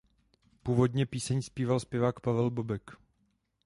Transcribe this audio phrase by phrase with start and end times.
[0.63, 2.91] Původně píseň zpíval zpěvák Pavel Bobek.